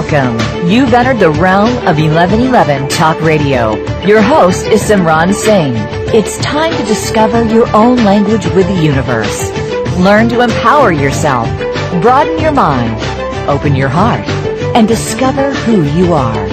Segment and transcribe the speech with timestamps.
[0.00, 0.66] Welcome.
[0.66, 3.74] You've entered the realm of 1111 Talk Radio.
[4.02, 5.74] Your host is Simran Singh.
[6.14, 9.50] It's time to discover your own language with the universe.
[9.98, 11.46] Learn to empower yourself,
[12.00, 12.98] broaden your mind,
[13.46, 14.26] open your heart,
[14.74, 16.46] and discover who you are.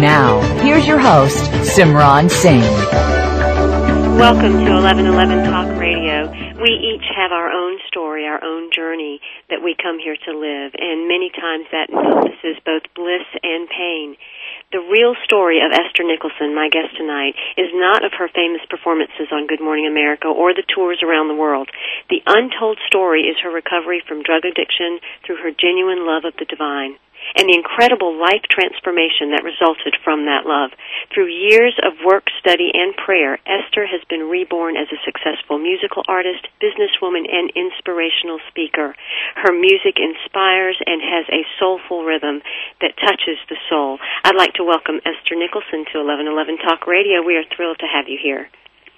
[0.00, 2.62] Now, here's your host, Simran Singh.
[4.18, 5.77] Welcome to 1111 Talk.
[6.58, 10.74] We each have our own story, our own journey that we come here to live,
[10.74, 14.18] and many times that encompasses both bliss and pain.
[14.74, 19.30] The real story of Ester Nicholson, my guest tonight, is not of her famous performances
[19.30, 21.70] on Good Morning America or the tours around the world.
[22.10, 26.50] The untold story is her recovery from drug addiction through her genuine love of the
[26.50, 26.98] divine
[27.36, 30.72] and the incredible life transformation that resulted from that love.
[31.12, 36.02] Through years of work, study, and prayer, Ester has been reborn as a successful musical
[36.08, 38.94] artist, businesswoman, and inspirational speaker.
[39.36, 42.40] Her music inspires and has a soulful rhythm
[42.80, 43.98] that touches the soul.
[44.24, 47.20] I'd like to welcome Ester Nicholson to 1111 Talk Radio.
[47.20, 48.48] We are thrilled to have you here.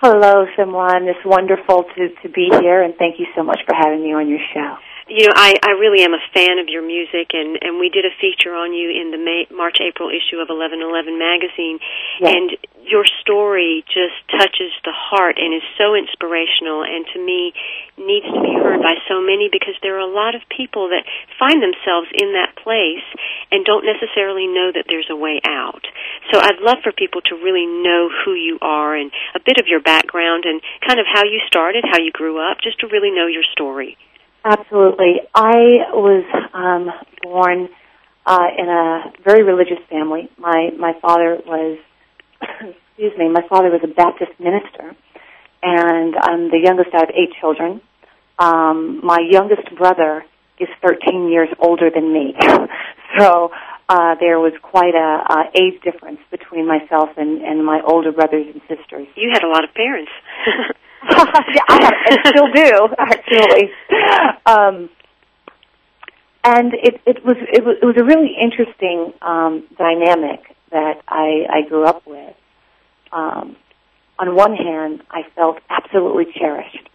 [0.00, 1.12] Hello, Simran.
[1.12, 4.28] It's wonderful to, to be here, and thank you so much for having me on
[4.28, 4.78] your show
[5.10, 8.06] you know, I, I really am a fan of your music, and, and we did
[8.06, 10.86] a feature on you in the May, March April issue of 1111
[11.18, 11.82] magazine,
[12.22, 12.30] yes.
[12.30, 12.48] and
[12.86, 17.50] your story just touches the heart and is so inspirational, and to me
[17.98, 21.02] needs to be heard by so many because there are a lot of people that
[21.42, 23.04] find themselves in that place
[23.50, 25.82] and don't necessarily know that there's a way out.
[26.30, 29.66] So I'd love for people to really know who you are and a bit of
[29.66, 33.10] your background and kind of how you started, how you grew up, just to really
[33.10, 33.98] know your story.
[34.44, 35.20] Absolutely.
[35.34, 36.24] I was
[36.54, 36.90] um,
[37.22, 37.68] born
[38.24, 40.30] uh, in a very religious family.
[40.38, 41.78] My my father was,
[42.40, 44.96] excuse me, my father was a Baptist minister,
[45.62, 47.80] and I'm the youngest out of eight children.
[48.38, 50.24] Um, my youngest brother
[50.58, 52.34] is 13 years older than me,
[53.18, 53.50] so
[53.88, 58.46] uh, there was quite a, a age difference between myself and, and my older brothers
[58.46, 59.06] and sisters.
[59.16, 60.12] You had a lot of parents.
[61.10, 63.70] yeah, I, have, I still do actually.
[64.46, 64.90] Um,
[66.44, 70.40] and it, it was it was it was a really interesting um, dynamic
[70.70, 72.34] that I, I grew up with.
[73.12, 73.56] Um,
[74.18, 76.88] on one hand, I felt absolutely cherished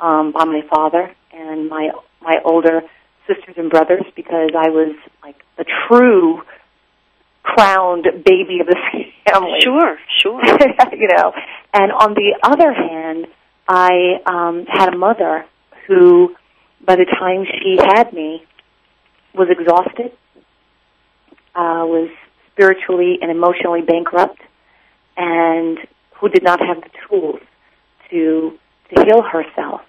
[0.00, 1.90] um, by my father and my
[2.20, 2.82] my older
[3.26, 6.42] sisters and brothers because I was like the true
[7.42, 8.76] crowned baby of the
[9.30, 9.58] family.
[9.62, 10.40] Sure, sure.
[10.92, 11.32] you know,
[11.72, 13.26] and on the other hand,
[13.68, 15.46] I um, had a mother
[15.86, 16.34] who,
[16.84, 18.44] by the time she had me,
[19.34, 20.12] was exhausted,
[21.54, 22.10] uh, was
[22.52, 24.40] spiritually and emotionally bankrupt,
[25.16, 25.78] and
[26.16, 27.40] who did not have the tools
[28.10, 28.58] to
[28.90, 29.80] to heal herself.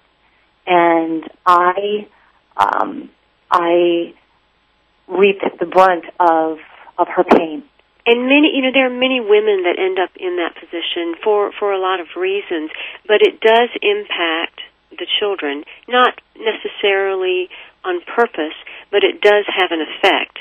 [0.66, 2.08] And I,
[2.56, 3.10] um,
[3.50, 4.14] I
[5.08, 6.58] reaped the brunt of
[6.96, 7.64] of her pain
[8.06, 11.52] and many you know there are many women that end up in that position for
[11.58, 12.70] for a lot of reasons
[13.06, 14.60] but it does impact
[14.90, 17.48] the children not necessarily
[17.84, 18.56] on purpose
[18.90, 20.38] but it does have an effect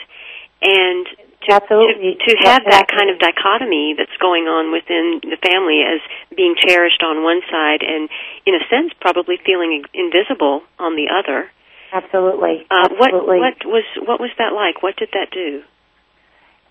[0.62, 1.08] and
[1.44, 2.16] to, Absolutely.
[2.16, 6.00] to, to have that kind of dichotomy that's going on within the family as
[6.32, 8.08] being cherished on one side and
[8.48, 11.52] in a sense probably feeling invisible on the other
[11.94, 12.66] Absolutely.
[12.72, 13.38] Uh, Absolutely.
[13.38, 14.82] What, what was what was that like?
[14.82, 15.62] What did that do?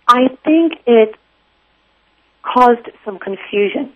[0.09, 1.15] I think it
[2.43, 3.93] caused some confusion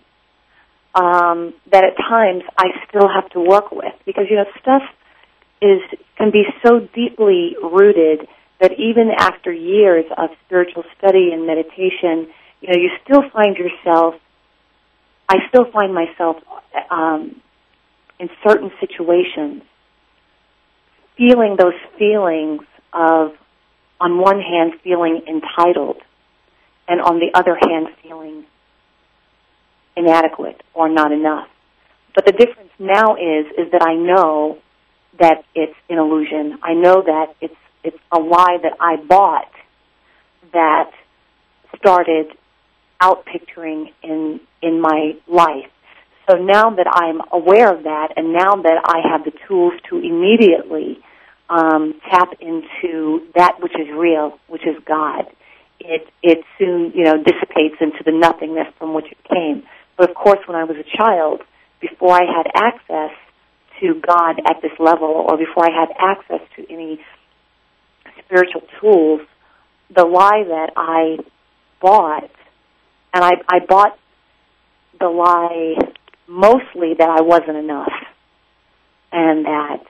[0.95, 4.81] um, that at times I still have to work with because you know stuff
[5.61, 5.81] is
[6.17, 8.27] can be so deeply rooted
[8.59, 12.27] that even after years of spiritual study and meditation,
[12.61, 14.15] you know, you still find yourself.
[15.29, 16.37] I still find myself
[16.89, 17.41] um,
[18.19, 19.61] in certain situations
[21.17, 22.61] feeling those feelings
[22.93, 23.33] of
[23.99, 25.97] on one hand feeling entitled
[26.87, 28.45] and on the other hand feeling
[29.95, 31.47] inadequate or not enough.
[32.15, 34.59] But the difference now is is that I know
[35.19, 36.59] that it's an illusion.
[36.63, 39.51] I know that it's it's a lie that I bought
[40.53, 40.91] that
[41.77, 42.27] started
[42.99, 45.69] out picturing in in my life.
[46.29, 49.97] So now that I'm aware of that, and now that I have the tools to
[49.97, 50.99] immediately
[51.49, 55.25] um, tap into that which is real, which is God,
[55.79, 59.63] it it soon you know dissipates into the nothingness from which it came.
[59.97, 61.41] But of course, when I was a child,
[61.79, 63.15] before I had access
[63.79, 66.99] to God at this level, or before I had access to any
[68.25, 69.21] spiritual tools,
[69.95, 71.17] the lie that I
[71.81, 72.29] bought,
[73.13, 73.97] and I, I bought
[74.99, 75.75] the lie
[76.27, 77.93] mostly that I wasn't enough,
[79.11, 79.85] and that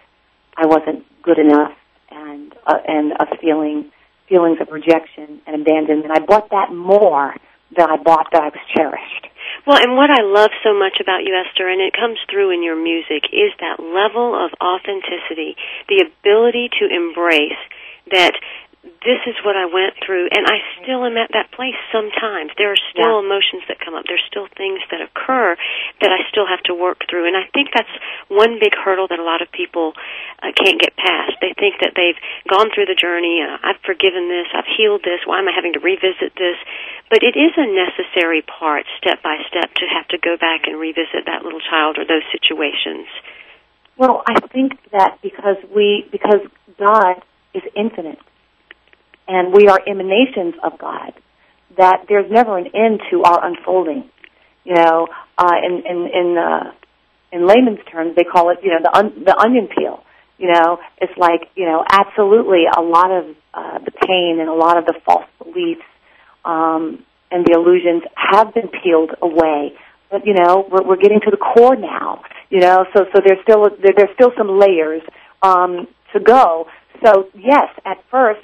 [0.58, 1.72] I wasn't good enough,
[2.10, 3.92] and uh, and of feeling
[4.28, 6.12] feelings of rejection and abandonment.
[6.12, 7.34] I bought that more
[7.76, 9.28] than I bought that I was cherished.
[9.66, 12.64] Well, and what I love so much about you, Ester, and it comes through in
[12.64, 15.56] your music, is that level of authenticity,
[15.88, 17.60] the ability to embrace
[18.12, 18.34] that
[19.04, 22.52] this is what I went through, and I still am at that place sometimes.
[22.58, 23.26] There are still yeah.
[23.26, 24.08] emotions that come up.
[24.08, 25.56] There's still things that occur
[26.02, 27.92] that I still have to work through, and I think that's
[28.28, 29.94] one big hurdle that a lot of people
[30.42, 31.40] uh, can't get past.
[31.40, 32.18] They think that they've
[32.48, 35.74] gone through the journey, uh, I've forgiven this, I've healed this, why am I having
[35.74, 36.58] to revisit this?
[37.10, 40.80] But it is a necessary part, step by step, to have to go back and
[40.80, 43.08] revisit that little child or those situations.
[43.98, 46.46] Well, I think that because we, because
[46.78, 47.24] God
[47.54, 48.20] is infinite
[49.28, 51.14] and we are emanations of God,
[51.78, 54.10] that there's never an end to our unfolding.
[54.64, 55.08] You know,
[55.38, 56.72] uh, in in in, uh,
[57.32, 60.04] in layman's terms, they call it you know the un- the onion peel.
[60.38, 64.54] You know, it's like you know absolutely a lot of uh, the pain and a
[64.54, 65.86] lot of the false beliefs
[66.46, 69.74] um, and the illusions have been peeled away.
[70.10, 72.24] But you know, we're, we're getting to the core now.
[72.50, 75.02] You know, so so there's still there, there's still some layers
[75.42, 76.68] um, to go.
[77.04, 78.42] So yes, at first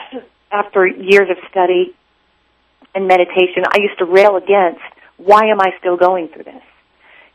[0.52, 1.94] after years of study
[2.94, 4.82] and meditation, I used to rail against
[5.16, 6.62] why am I still going through this?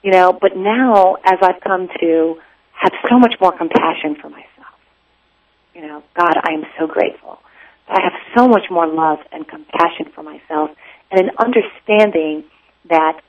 [0.04, 2.36] You know, but now as I've come to
[2.74, 4.48] have so much more compassion for myself,
[5.74, 7.40] you know, God, I am so grateful.
[7.88, 10.72] I have so much more love and compassion for myself
[11.12, 12.44] and an understanding
[12.90, 13.22] that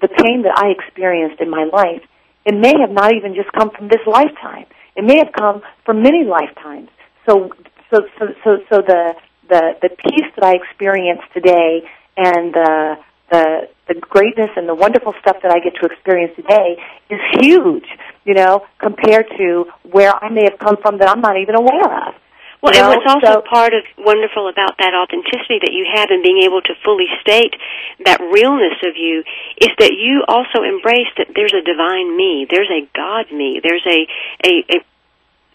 [0.00, 2.02] the pain that I experienced in my life,
[2.44, 4.66] it may have not even just come from this lifetime.
[4.96, 6.88] It may have come from many lifetimes.
[7.28, 7.50] So
[7.92, 9.14] so so so so the
[9.48, 12.96] the the peace that I experience today and the
[13.30, 16.80] the the greatness and the wonderful stuff that I get to experience today
[17.10, 17.86] is huge,
[18.24, 22.08] you know, compared to where I may have come from that I'm not even aware
[22.08, 22.14] of.
[22.62, 26.22] Well, and what's also so, part of wonderful about that authenticity that you have and
[26.22, 27.58] being able to fully state
[28.06, 29.26] that realness of you
[29.58, 33.82] is that you also embrace that there's a divine me, there's a God me, there's
[33.82, 34.06] a
[34.46, 34.91] a, a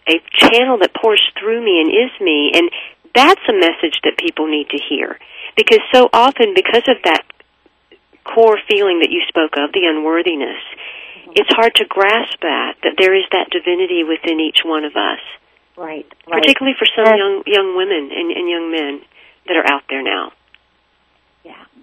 [0.07, 2.71] a channel that pours through me and is me and
[3.13, 5.19] that's a message that people need to hear
[5.55, 7.23] because so often because of that
[8.23, 11.31] core feeling that you spoke of the unworthiness mm-hmm.
[11.35, 15.23] it's hard to grasp that that there is that divinity within each one of us
[15.75, 16.41] right, right.
[16.41, 19.01] particularly for some and young young women and, and young men
[19.47, 20.31] that are out there now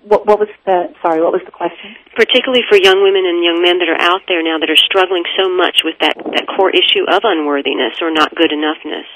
[0.04, 1.20] what, what was the sorry?
[1.24, 1.96] What was the question?
[2.14, 5.24] Particularly for young women and young men that are out there now that are struggling
[5.36, 9.08] so much with that that core issue of unworthiness or not good enoughness,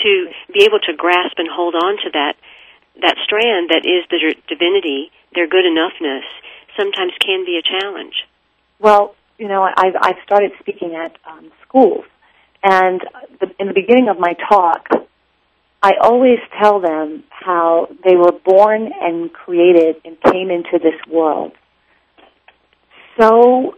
[0.00, 2.34] to be able to grasp and hold on to that
[3.04, 4.18] that strand that is the
[4.48, 6.24] divinity, their good enoughness,
[6.76, 8.26] sometimes can be a challenge.
[8.80, 12.04] Well, you know, I've I've started speaking at um, schools,
[12.64, 13.04] and
[13.40, 14.88] the, in the beginning of my talk,
[15.82, 21.52] I always tell them how they were born and created and came into this world
[23.20, 23.74] so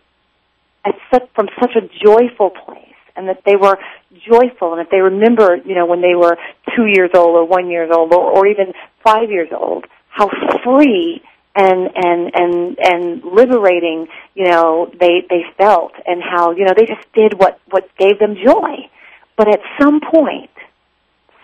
[0.85, 2.79] at such, from such a joyful place
[3.17, 3.79] and that they were
[4.27, 6.37] joyful and if they remember, you know, when they were
[6.77, 8.73] two years old or one years old or, or even
[9.05, 10.29] five years old, how
[10.65, 11.23] free
[11.55, 16.87] and and and and liberating, you know, they they felt and how, you know, they
[16.87, 18.89] just did what what gave them joy.
[19.37, 20.51] But at some point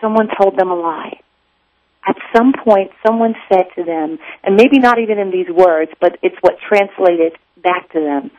[0.00, 1.20] someone told them a lie.
[2.06, 6.18] At some point, someone said to them, and maybe not even in these words, but
[6.22, 8.30] it's what translated back to them,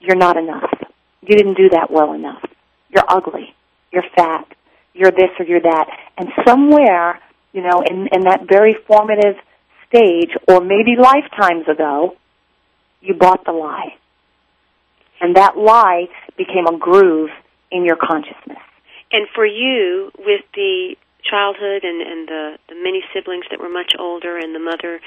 [0.00, 0.72] you're not enough.
[1.20, 2.42] You didn't do that well enough.
[2.88, 3.54] You're ugly.
[3.92, 4.46] You're fat.
[4.94, 5.86] You're this or you're that.
[6.18, 7.20] And somewhere,
[7.52, 9.36] you know, in, in that very formative
[9.88, 12.16] stage, or maybe lifetimes ago,
[13.00, 13.94] you bought the lie.
[15.20, 17.30] And that lie became a groove
[17.70, 18.58] in your consciousness.
[19.12, 20.96] And for you, with the
[21.32, 25.00] childhood and, and the, the many siblings that were much older and the mother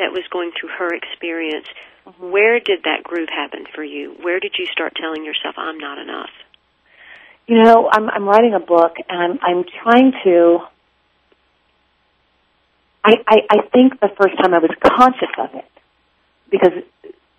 [0.00, 1.68] that was going through her experience,
[2.08, 2.32] mm-hmm.
[2.32, 4.16] where did that groove happen for you?
[4.24, 6.32] Where did you start telling yourself, I'm not enough?
[7.46, 10.58] you know, I'm I'm writing a book and I'm I'm trying to
[13.04, 15.70] I, I, I think the first time I was conscious of it
[16.50, 16.72] because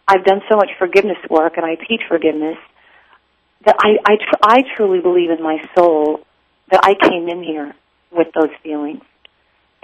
[0.07, 2.57] I've done so much forgiveness work and I teach forgiveness
[3.65, 6.25] that I I, tr- I truly believe in my soul
[6.71, 7.75] that I came in here
[8.11, 9.01] with those feelings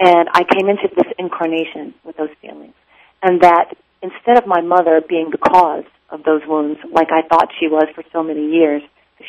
[0.00, 2.74] and I came into this incarnation with those feelings
[3.22, 7.48] and that instead of my mother being the cause of those wounds like I thought
[7.60, 8.82] she was for so many years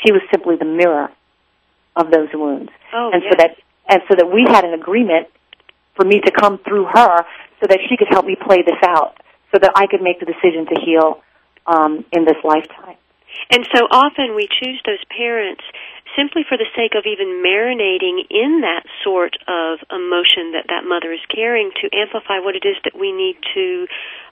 [0.03, 1.09] she was simply the mirror
[1.95, 2.71] of those wounds.
[2.93, 3.31] Oh, and yes.
[3.31, 3.51] so that
[3.87, 5.27] and so that we had an agreement
[5.95, 7.25] for me to come through her
[7.61, 9.15] so that she could help me play this out
[9.53, 11.21] so that I could make the decision to heal
[11.65, 12.97] um, in this lifetime.
[13.51, 15.63] And so often we choose those parents
[16.15, 21.11] simply for the sake of even marinating in that sort of emotion that that mother
[21.11, 23.85] is carrying to amplify what it is that we need to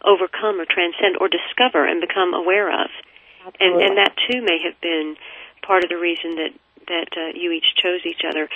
[0.04, 2.90] overcome or transcend or discover and become aware of.
[3.60, 3.84] And, Absolutely.
[3.84, 5.16] and that too may have been
[5.62, 6.54] part of the reason that
[6.88, 8.50] that uh, you each chose each other.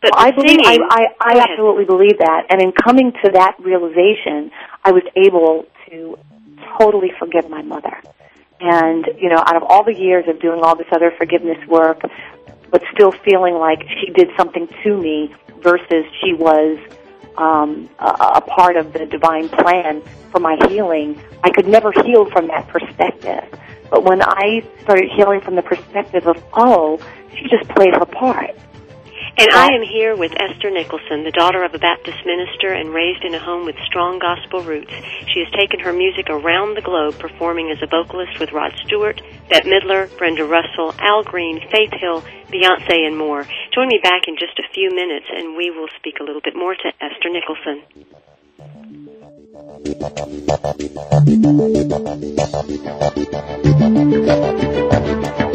[0.00, 3.56] But Well, I believe I, I, I absolutely believe that, and in coming to that
[3.58, 4.50] realization,
[4.84, 6.18] I was able to
[6.78, 8.02] totally forgive my mother.
[8.64, 12.00] And you know, out of all the years of doing all this other forgiveness work,
[12.70, 16.78] but still feeling like she did something to me versus she was
[17.36, 18.04] um, a,
[18.36, 22.68] a part of the divine plan for my healing, I could never heal from that
[22.68, 23.44] perspective.
[23.90, 26.98] But when I started healing from the perspective of, oh,
[27.36, 28.56] she just played her part.
[29.38, 33.24] And I am here with Ester Nicholson, the daughter of a Baptist minister and raised
[33.24, 34.92] in a home with strong gospel roots.
[35.32, 39.22] She has taken her music around the globe, performing as a vocalist with Rod Stewart,
[39.48, 42.20] Bette Midler, Brenda Russell, Al Green, Faith Hill,
[42.52, 43.46] Beyonce, and more.
[43.74, 46.54] Join me back in just a few minutes, and we will speak a little bit
[46.54, 47.82] more to Ester Nicholson.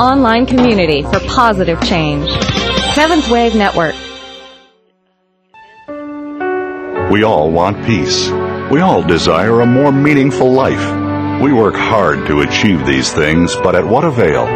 [0.00, 2.26] online community for positive change.
[2.94, 3.94] Seventh Wave Network.
[7.12, 8.30] We all want peace.
[8.70, 11.42] We all desire a more meaningful life.
[11.42, 14.46] We work hard to achieve these things, but at what avail?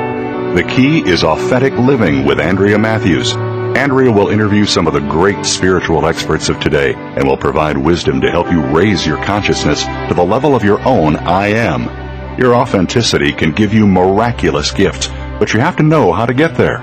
[0.55, 3.35] The key is authentic living with Andrea Matthews.
[3.35, 8.23] Andrea will interview some of the great spiritual experts of today and will provide wisdom
[8.23, 12.39] to help you raise your consciousness to the level of your own I am.
[12.39, 15.09] Your authenticity can give you miraculous gifts,
[15.45, 16.79] but you have to know how to get there.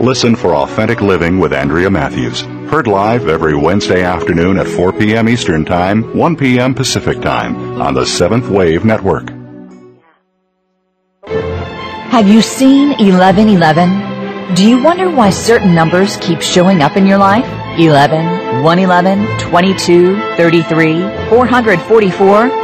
[0.00, 2.42] Listen for Authentic Living with Andrea Matthews.
[2.70, 5.28] Heard live every Wednesday afternoon at 4 p.m.
[5.28, 6.76] Eastern Time, 1 p.m.
[6.76, 9.30] Pacific Time on the Seventh Wave Network.
[11.26, 14.54] Have you seen 1111?
[14.54, 17.46] Do you wonder why certain numbers keep showing up in your life?
[17.80, 22.63] 11, 111, 22, 33, 444?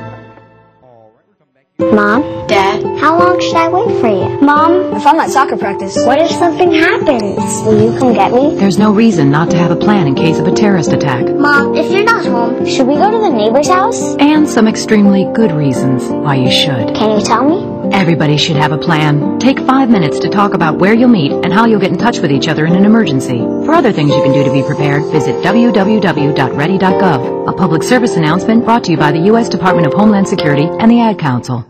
[1.95, 2.23] Mom?
[2.49, 4.41] Dad, How long should I wait for you?
[4.41, 4.73] Mom?
[4.97, 7.39] if I'm at soccer practice, What if something happens?
[7.65, 8.57] Will you come get me?
[8.57, 11.25] There's no reason not to have a plan in case of a terrorist attack.
[11.29, 14.17] Mom, if you're not home, should we go to the neighbor's house?
[14.19, 16.95] And some extremely good reasons why you should.
[16.97, 17.63] Can you tell me?
[17.93, 19.39] Everybody should have a plan.
[19.39, 22.21] Take five minutes to talk about where you'll meet and how you'll get in touch
[22.21, 23.39] with each other in an emergency.
[23.39, 27.49] For other things you can do to be prepared, visit www.ready.gov.
[27.49, 29.49] A public service announcement brought to you by the U.S.
[29.49, 31.65] Department of Homeland Security and the Ad Council.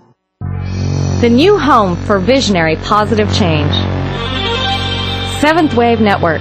[1.21, 3.73] The new home for visionary positive change.
[5.41, 6.41] Seventh Wave Network.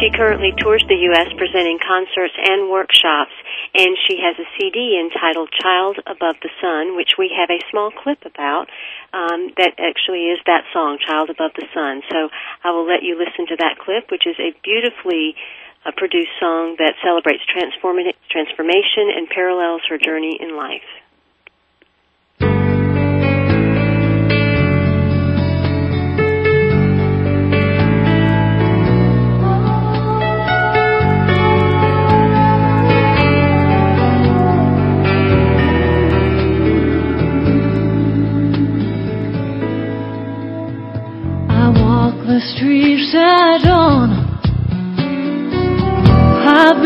[0.00, 1.30] She currently tours the U.S.
[1.38, 3.30] presenting concerts and workshops,
[3.78, 7.92] and she has a CD entitled Child Above the Sun, which we have a small
[7.94, 8.66] clip about
[9.14, 12.02] um, that actually is that song, Child Above the Sun.
[12.10, 12.28] So
[12.66, 15.38] I will let you listen to that clip, which is a beautifully
[15.86, 20.90] uh, produced song that celebrates transformation and parallels her journey in life.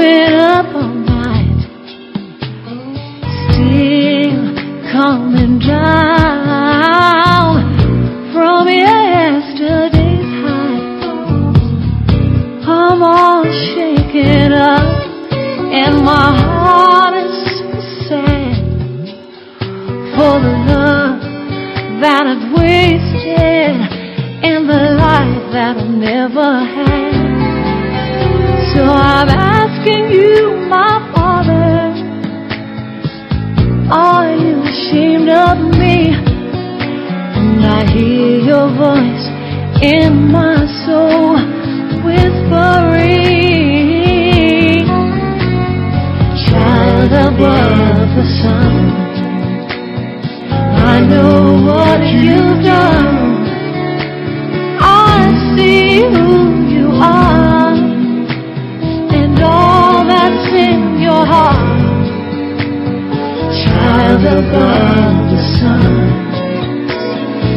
[0.09, 1.61] Been up all night,
[3.45, 4.47] still
[4.91, 7.53] coming down
[8.33, 10.81] from yesterday's high.
[12.77, 14.89] I'm all shaken up,
[15.81, 17.69] and my heart is so
[18.09, 18.65] sad
[20.15, 21.21] for the love
[22.01, 23.77] that I've wasted
[24.49, 27.13] and the life that I never had.
[28.73, 29.48] So I'm
[29.79, 31.93] asking you, my Father,
[33.91, 36.15] are you ashamed of me?
[37.39, 39.27] And I hear your voice
[39.83, 41.37] in my soul
[42.05, 43.19] whispering,
[46.47, 48.75] Child above the sun,
[50.77, 53.17] I know what you've done.
[54.81, 57.48] I see who you are
[64.27, 65.83] above the sun,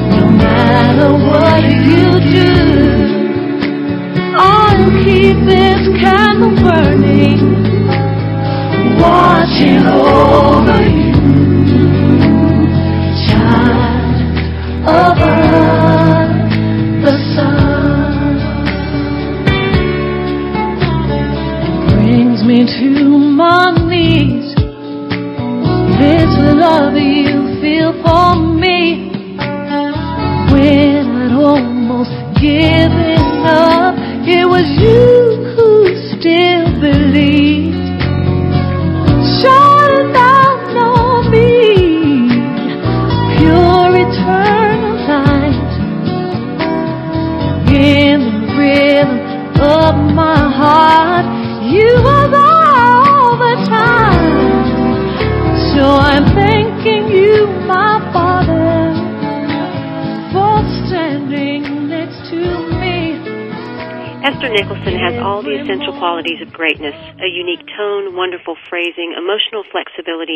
[0.10, 1.51] no matter what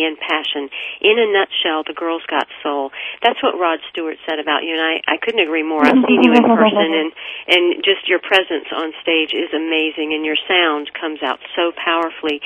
[0.06, 0.70] and passion.
[1.02, 2.94] In a nutshell, the girl's got soul.
[3.26, 5.82] That's what Rod Stewart said about you, and I, I couldn't agree more.
[5.82, 7.10] I've seen you in person, and,
[7.50, 12.40] and just your presence on stage is amazing, and your sound comes out so powerfully.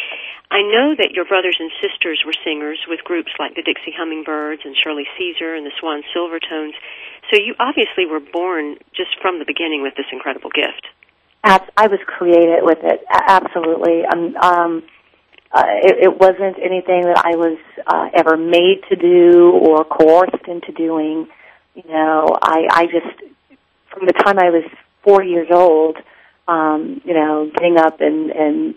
[0.50, 4.65] I know that your brothers and sisters were singers with groups like the Dixie Hummingbirds
[4.65, 6.74] and Shirley Caesar and the Swan Silvertones.
[7.30, 10.89] So you obviously were born just from the beginning with this incredible gift.
[11.78, 13.02] I was created with it.
[13.10, 14.04] Absolutely.
[14.06, 14.84] Um, um,
[15.51, 17.57] uh, it, it wasn't anything that I was
[17.88, 21.27] uh, ever made to do or coerced into doing.
[21.75, 23.33] You know, I, I just
[23.89, 24.63] from the time I was
[25.03, 25.97] four years old,
[26.47, 28.75] um, you know, getting up and and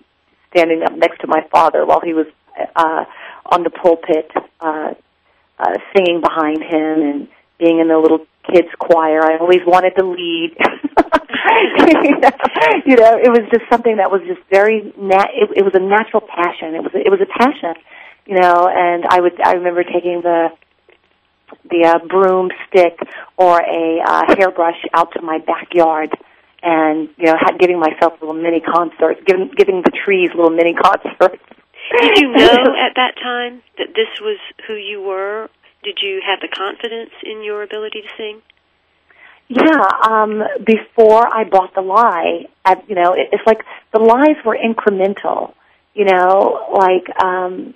[0.50, 2.26] standing up next to my father while he was
[2.76, 3.04] uh,
[3.46, 4.30] on the pulpit,
[4.61, 4.94] uh,
[5.58, 9.22] uh, singing behind him and being in the little kids choir.
[9.22, 10.57] I always wanted to lead.
[12.87, 15.28] you know, it was just something that was just very nat.
[15.35, 16.74] It, it was a natural passion.
[16.74, 17.74] It was it was a passion,
[18.26, 18.68] you know.
[18.68, 20.48] And I would I remember taking the
[21.70, 22.98] the uh, broomstick
[23.37, 26.11] or a uh, hairbrush out to my backyard
[26.62, 30.74] and you know had giving myself little mini concerts, giving giving the trees little mini
[30.74, 31.42] concerts.
[32.00, 32.46] Did you know
[32.87, 35.48] at that time that this was who you were?
[35.83, 38.42] Did you have the confidence in your ability to sing?
[39.49, 43.59] Yeah, um, before I bought the lie, I, you know, it, it's like
[43.92, 45.55] the lies were incremental.
[45.95, 47.75] You know, like um,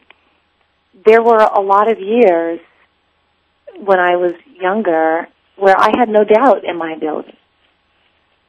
[1.05, 2.61] there were a lot of years
[3.79, 7.37] when I was younger where I had no doubt in my ability,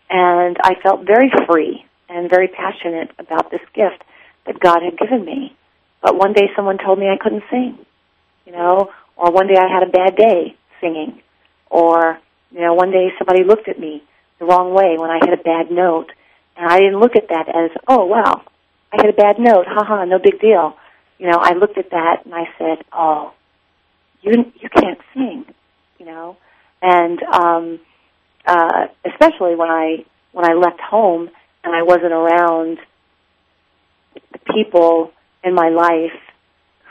[0.10, 4.04] and I felt very free and very passionate about this gift.
[4.48, 5.56] that God had given me.
[6.02, 7.78] But one day someone told me I couldn't sing,
[8.46, 11.22] you know, or one day I had a bad day singing,
[11.70, 12.20] or,
[12.52, 14.04] you know, one day somebody looked at me
[14.40, 16.12] the wrong way when I hit a bad note,
[16.56, 18.44] and I didn't look at that as, oh, wow,
[18.94, 20.78] I hit a bad note, haha, no big deal.
[21.18, 23.34] You know, I looked at that and I said, oh,
[24.22, 25.46] you, you can't sing,
[25.98, 26.38] you know,
[26.82, 27.80] and, um,
[28.46, 31.30] uh, especially when I, when I left home
[31.64, 32.78] and I wasn't around
[34.14, 35.12] the people
[35.44, 36.18] in my life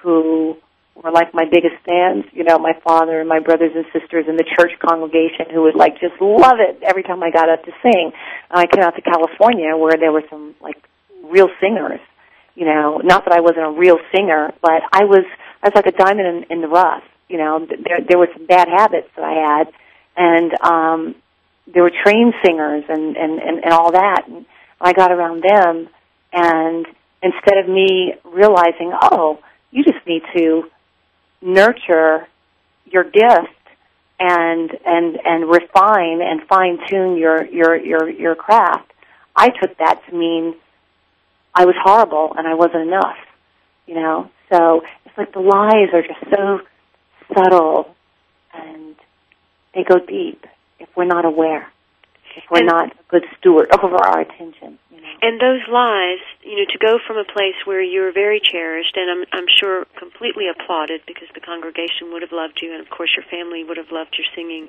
[0.02, 0.56] who
[1.02, 4.36] were like my biggest fans, you know, my father and my brothers and sisters in
[4.36, 7.72] the church congregation who would like just love it every time I got up to
[7.82, 8.12] sing.
[8.50, 10.82] And I came out to California where there were some like
[11.24, 12.00] real singers,
[12.54, 15.24] you know, not that I wasn't a real singer, but I was
[15.62, 17.66] I was like a diamond in, in the rough, you know.
[17.66, 19.72] There there were some bad habits that I had
[20.16, 21.14] and um
[21.66, 24.22] there were trained singers and and and, and all that.
[24.28, 24.46] And
[24.80, 25.88] I got around them
[26.32, 26.86] and
[27.22, 30.70] instead of me realizing, oh, you just need to
[31.40, 32.26] nurture
[32.84, 33.52] your gift
[34.18, 38.92] and and and refine and fine tune your your your your craft.
[39.34, 40.54] I took that to mean
[41.54, 43.18] I was horrible and I wasn't enough.
[43.86, 46.60] You know, so it's like the lies are just so
[47.34, 47.94] subtle
[48.54, 48.96] and
[49.74, 50.44] they go deep
[50.80, 51.70] if we're not aware,
[52.36, 54.78] if we're And- not a good steward over our attention.
[54.94, 55.08] You know.
[55.22, 59.10] And those lies, you know, to go from a place where you're very cherished and
[59.10, 63.10] I'm I'm sure completely applauded because the congregation would have loved you and of course
[63.16, 64.68] your family would have loved your singing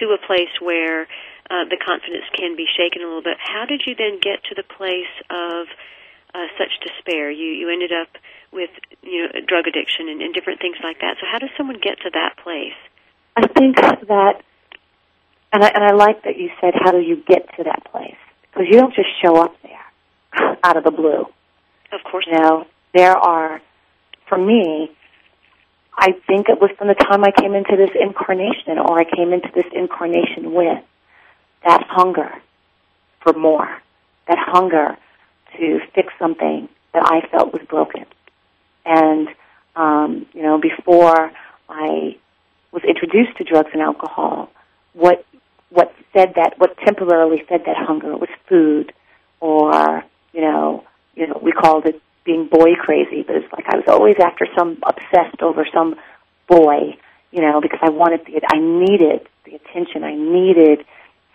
[0.00, 1.02] to a place where
[1.50, 3.36] uh, the confidence can be shaken a little bit.
[3.38, 5.68] How did you then get to the place of
[6.34, 7.30] uh, such despair?
[7.30, 8.08] You you ended up
[8.52, 8.70] with
[9.02, 11.16] you know drug addiction and, and different things like that.
[11.20, 12.78] So how does someone get to that place?
[13.36, 14.40] I think that,
[15.52, 18.16] and I, and I like that you said, how do you get to that place?
[18.42, 21.26] Because you don't just show up there out of the blue.
[21.92, 22.26] Of course.
[22.26, 23.60] You know, there are,
[24.28, 24.90] for me,
[25.96, 29.32] I think it was from the time I came into this incarnation, or I came
[29.32, 30.82] into this incarnation with
[31.64, 32.30] that hunger
[33.22, 33.80] for more,
[34.28, 34.96] that hunger
[35.56, 38.04] to fix something that I felt was broken.
[38.84, 39.28] And,
[39.74, 41.32] um, you know, before
[41.68, 42.16] I
[42.72, 44.50] was introduced to drugs and alcohol,
[44.92, 45.24] what
[45.70, 48.16] what fed that, what temporarily fed that hunger.
[48.16, 48.92] Was food,
[49.40, 53.76] or you know, you know, we called it being boy crazy, but it's like I
[53.76, 55.94] was always after some obsessed over some
[56.48, 56.96] boy,
[57.30, 60.84] you know, because I wanted the, I needed the attention, I needed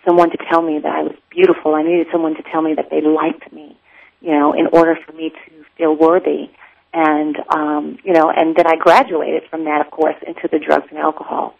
[0.06, 2.90] someone to tell me that I was beautiful, I needed someone to tell me that
[2.90, 3.78] they liked me,
[4.20, 6.50] you know, in order for me to feel worthy.
[6.94, 10.88] And um, you know, and then I graduated from that, of course, into the drugs
[10.90, 11.56] and alcohol.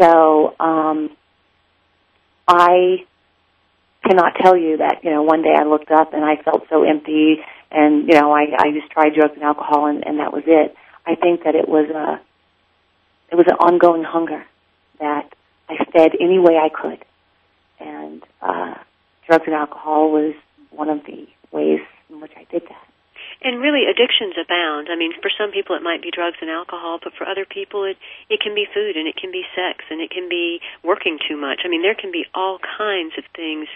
[0.00, 1.16] So um,
[2.46, 3.04] I
[4.04, 6.82] cannot tell you that you know one day I looked up and I felt so
[6.82, 7.36] empty,
[7.70, 10.74] and you know I, I just tried drugs and alcohol, and, and that was it.
[11.06, 12.20] I think that it was a
[13.30, 14.44] it was an ongoing hunger
[15.00, 15.32] that
[15.68, 17.04] I fed any way I could,
[17.80, 18.74] and uh,
[19.26, 20.34] drugs and alcohol was
[20.70, 21.80] one of the ways
[22.10, 22.88] in which I did that.
[23.42, 24.88] And really, addictions abound.
[24.90, 27.84] I mean, for some people it might be drugs and alcohol, but for other people
[27.84, 27.96] it
[28.30, 31.36] it can be food and it can be sex and it can be working too
[31.36, 31.60] much.
[31.64, 33.68] I mean, there can be all kinds of things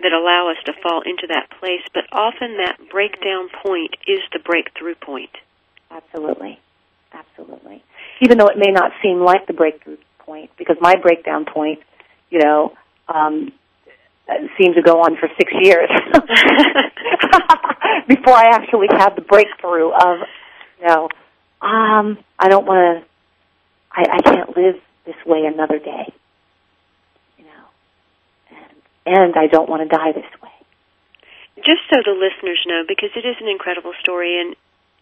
[0.00, 4.38] that allow us to fall into that place, but often that breakdown point is the
[4.38, 5.32] breakthrough point.
[5.90, 6.60] Absolutely.
[7.12, 7.82] Absolutely.
[8.20, 11.80] Even though it may not seem like the breakthrough point, because my breakdown point,
[12.30, 12.72] you know,
[13.08, 13.52] um,
[14.58, 15.88] seemed to go on for six years
[18.08, 20.18] before I actually had the breakthrough of,
[20.80, 21.08] you know,
[21.62, 23.08] um, I don't want to,
[23.92, 26.12] I, I can't live this way another day,
[27.38, 27.64] you know,
[29.06, 30.50] and, and I don't want to die this way.
[31.56, 34.56] Just so the listeners know, because it is an incredible story, and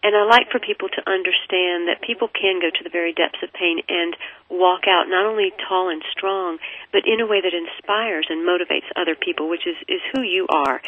[0.05, 3.41] and I like for people to understand that people can go to the very depths
[3.41, 4.15] of pain and
[4.53, 6.59] walk out not only tall and strong,
[6.93, 10.45] but in a way that inspires and motivates other people, which is, is who you
[10.45, 10.79] are.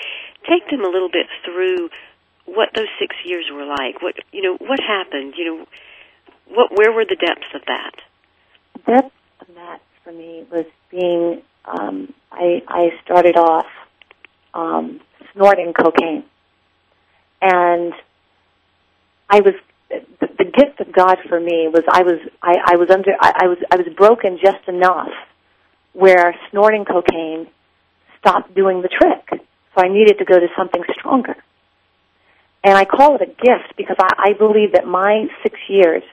[0.45, 1.89] Take them a little bit through
[2.45, 4.03] what those six years were like.
[4.03, 5.33] What you know, what happened?
[5.35, 5.67] You know,
[6.53, 7.95] what where were the depths of that?
[8.73, 13.65] The depth of that for me was being um, I I started off
[14.53, 15.01] um,
[15.33, 16.23] snorting cocaine,
[17.41, 17.93] and
[19.29, 19.53] I was
[19.89, 23.33] the, the gift of God for me was I was I, I was under I,
[23.43, 25.11] I was I was broken just enough
[25.93, 27.47] where snorting cocaine
[28.19, 31.35] stopped doing the trick, so I needed to go to something stronger.
[32.63, 36.03] And I call it a gift because I, I believe that my six years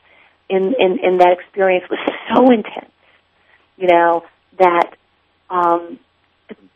[0.49, 1.99] in, in, in that experience was
[2.35, 2.93] so intense,
[3.77, 4.25] you know,
[4.59, 4.97] that
[5.51, 5.99] um,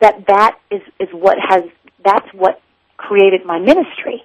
[0.01, 1.65] that that is, is what has
[2.05, 2.61] that's what
[2.97, 4.25] created my ministry.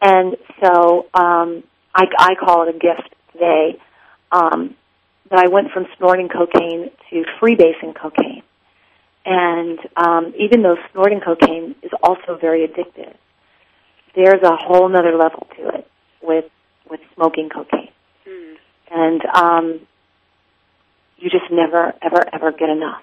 [0.00, 3.80] And so um, I, I call it a gift today
[4.30, 4.74] um,
[5.30, 8.42] that I went from snorting cocaine to freebasing cocaine.
[9.24, 13.14] And um, even though snorting cocaine is also very addictive,
[14.14, 15.90] there's a whole other level to it
[16.22, 16.46] with
[16.88, 17.90] with smoking cocaine.
[18.26, 18.56] Mm.
[18.90, 19.80] And um,
[21.18, 23.02] you just never, ever, ever get enough.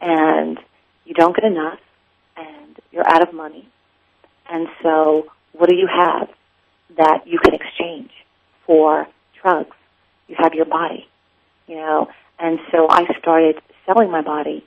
[0.00, 0.58] And
[1.04, 1.78] you don't get enough,
[2.36, 3.68] and you're out of money.
[4.48, 6.28] And so, what do you have
[6.96, 8.10] that you can exchange
[8.66, 9.06] for
[9.42, 9.76] drugs?
[10.28, 11.06] You have your body,
[11.66, 12.08] you know.
[12.38, 14.64] And so, I started selling my body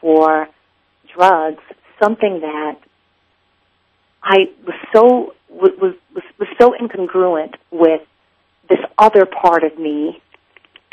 [0.00, 0.48] for
[1.14, 1.62] drugs,
[2.02, 2.78] something that
[4.22, 5.94] I was so was was
[6.38, 8.02] was so incongruent with
[8.68, 10.20] this other part of me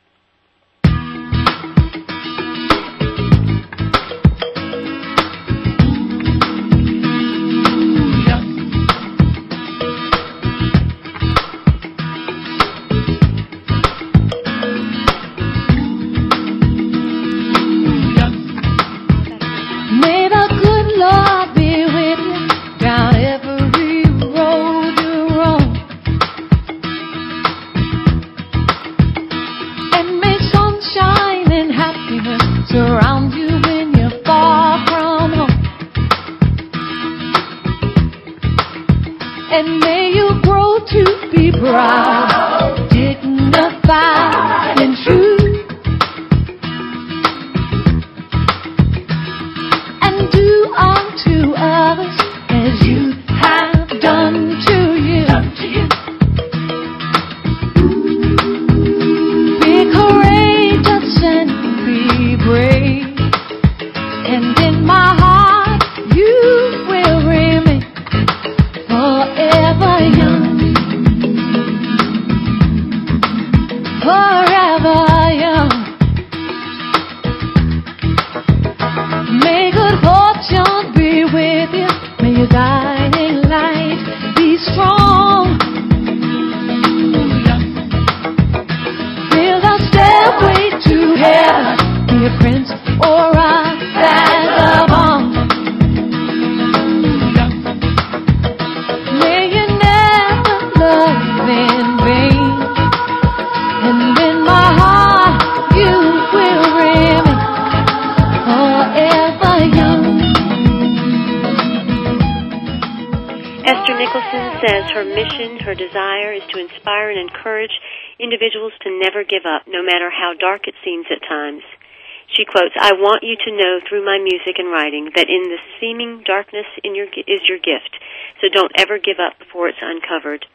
[122.80, 126.68] I want you to know through my music and writing that in the seeming darkness
[126.84, 127.98] in your is your gift.
[128.40, 130.46] So don't ever give up before it's uncovered.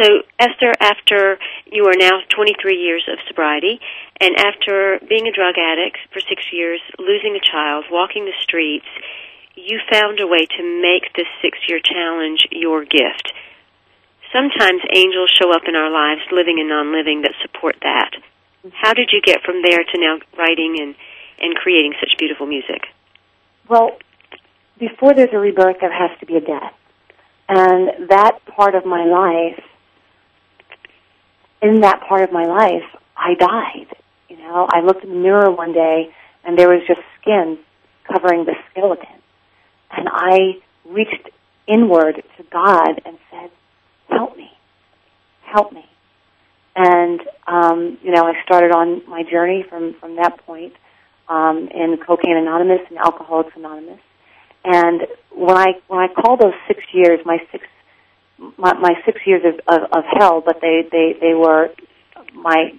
[0.00, 1.38] So Ester, after
[1.72, 3.80] you are now 23 years of sobriety,
[4.20, 8.88] and after being a drug addict for six years, losing a child, walking the streets,
[9.56, 13.32] you found a way to make this six-year challenge your gift.
[14.32, 18.10] Sometimes angels show up in our lives, living and non-living, that support that.
[18.72, 20.94] How did you get from there to now writing and
[21.38, 22.82] and creating such beautiful music?
[23.68, 23.98] Well,
[24.78, 26.72] before there's a rebirth, there has to be a death.
[27.48, 29.62] And that part of my life,
[31.62, 32.84] in that part of my life,
[33.16, 33.94] I died.
[34.28, 36.12] You know, I looked in the mirror one day
[36.44, 37.58] and there was just skin
[38.04, 39.20] covering the skeleton.
[39.90, 41.30] And I reached
[41.66, 43.50] inward to God and said,
[44.16, 44.50] help me.
[45.42, 45.84] Help me.
[46.74, 50.74] And, um, you know, I started on my journey from, from that point
[51.28, 54.00] um, in Cocaine Anonymous and Alcoholics Anonymous.
[54.64, 57.64] And when I when I call those six years, my six
[58.58, 61.70] my, my six years of, of, of hell, but they, they, they were
[62.34, 62.72] my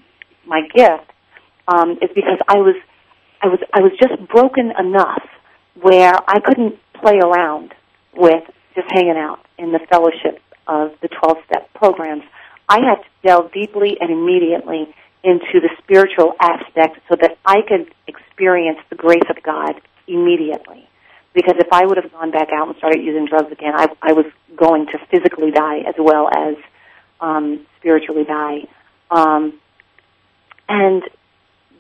[0.46, 1.10] my gift,
[1.68, 2.76] um, is because I was
[3.42, 5.24] I was I was just broken enough
[5.82, 7.74] where I couldn't play around
[8.16, 8.44] with
[8.76, 12.24] just hanging out in the fellowship of the twelve step programs.
[12.70, 17.94] I had to delve deeply and immediately into the spiritual aspect so that I could
[18.08, 19.74] experience the grace of God
[20.08, 20.88] immediately.
[21.34, 24.14] Because if I would have gone back out and started using drugs again, I, I
[24.14, 24.26] was
[24.56, 26.56] going to physically die as well as
[27.20, 28.68] um, spiritually die.
[29.12, 29.60] Um,
[30.68, 31.04] and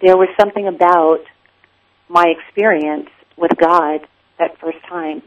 [0.01, 1.21] there was something about
[2.07, 4.07] my experience with God
[4.39, 5.21] that first time.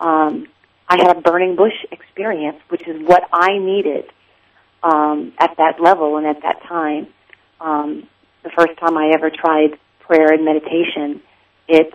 [0.00, 0.46] Um,
[0.88, 4.04] I had a burning bush experience, which is what I needed
[4.82, 7.08] um, at that level and at that time
[7.60, 8.08] um,
[8.42, 11.20] the first time I ever tried prayer and meditation,
[11.66, 11.92] it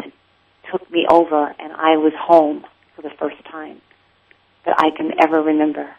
[0.71, 2.65] took me over and I was home
[2.95, 3.81] for the first time
[4.65, 5.89] that I can ever remember.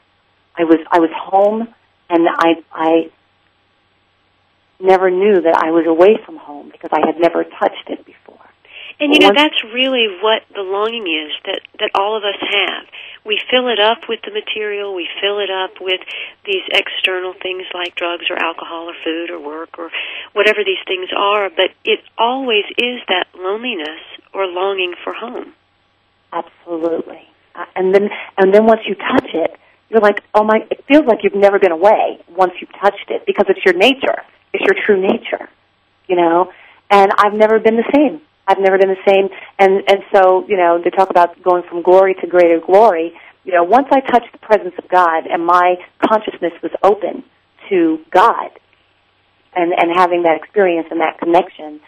[0.57, 1.69] I was I was home,
[2.09, 3.11] and I I
[4.79, 8.44] never knew that I was away from home because I had never touched it before.
[9.01, 12.87] And you know that's really what the longing is that that all of us have.
[13.25, 16.01] We fill it up with the material, we fill it up with
[16.45, 19.91] these external things like drugs or alcohol or food or work or
[20.33, 25.55] whatever these things are, but it always is that loneliness or longing for home.
[26.33, 27.27] Absolutely.
[27.55, 31.07] Uh, and then and then once you touch it, you're like, "Oh my, it feels
[31.07, 34.23] like you've never been away once you've touched it because it's your nature.
[34.53, 35.49] It's your true nature."
[36.07, 36.53] You know?
[36.91, 39.29] And I've never been the same I've never been the same.
[39.59, 43.13] And and so you know, to talk about going from glory to greater glory,
[43.45, 47.25] you know, once I touched the presence of God and my consciousness was open
[47.69, 48.51] to God,
[49.55, 51.81] and and having that experience and that connection,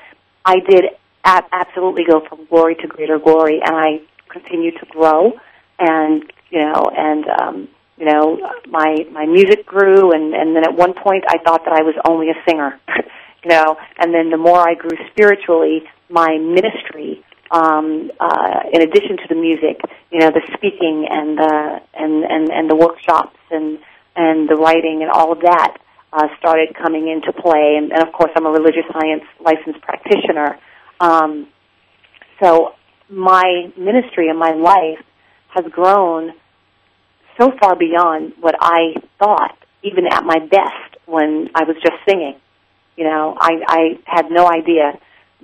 [0.44, 0.84] I did
[1.24, 5.32] a- absolutely go from glory to greater glory, and I continued to grow,
[5.78, 8.38] and you know, and um, you know,
[8.68, 11.94] my my music grew, and and then at one point I thought that I was
[12.08, 12.78] only a singer.
[13.46, 19.18] you know, and then the more I grew spiritually, my ministry, um, uh, in addition
[19.18, 19.78] to the music,
[20.10, 23.78] you know, the speaking and the and and and the workshops and
[24.16, 25.76] and the writing and all of that
[26.12, 27.76] uh, started coming into play.
[27.78, 30.58] And, and of course, I'm a religious science licensed practitioner.
[30.98, 31.46] Um,
[32.42, 32.74] so
[33.08, 35.04] my ministry and my life
[35.50, 36.32] has grown
[37.40, 42.40] so far beyond what I thought, even at my best when I was just singing.
[42.96, 44.98] You know, I, I had no idea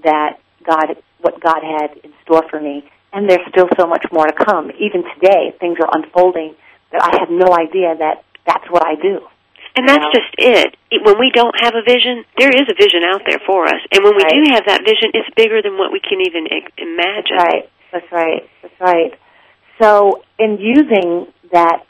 [0.04, 2.84] that God, what God had in store for me.
[3.12, 4.70] And there's still so much more to come.
[4.80, 6.54] Even today, things are unfolding
[6.92, 9.20] that I had no idea that that's what I do.
[9.76, 10.76] And that's just it.
[11.04, 13.80] When we don't have a vision, there is a vision out there for us.
[13.90, 14.44] And when we right.
[14.44, 16.46] do have that vision, it's bigger than what we can even
[16.76, 17.36] imagine.
[17.36, 17.70] That's right.
[17.92, 18.42] That's right.
[18.60, 19.18] That's right.
[19.80, 21.86] So, in using that,